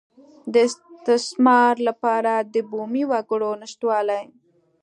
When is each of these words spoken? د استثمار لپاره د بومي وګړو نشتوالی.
د 0.53 0.55
استثمار 0.67 1.73
لپاره 1.87 2.33
د 2.53 2.55
بومي 2.69 3.03
وګړو 3.11 3.51
نشتوالی. 3.61 4.23